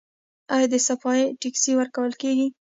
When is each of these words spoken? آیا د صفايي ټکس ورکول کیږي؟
آیا 0.55 0.67
د 0.73 0.75
صفايي 0.87 1.25
ټکس 1.41 1.63
ورکول 1.79 2.11
کیږي؟ 2.21 2.47